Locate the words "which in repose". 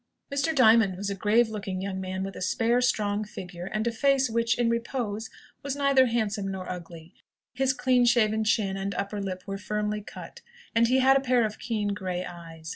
4.31-5.29